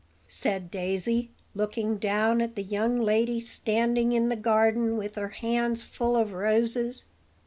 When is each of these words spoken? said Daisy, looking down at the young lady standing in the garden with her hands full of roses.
said 0.27 0.71
Daisy, 0.71 1.29
looking 1.53 1.97
down 1.97 2.41
at 2.41 2.55
the 2.55 2.63
young 2.63 2.97
lady 2.97 3.39
standing 3.39 4.13
in 4.13 4.29
the 4.29 4.35
garden 4.35 4.97
with 4.97 5.13
her 5.13 5.27
hands 5.29 5.83
full 5.83 6.17
of 6.17 6.33
roses. 6.33 7.05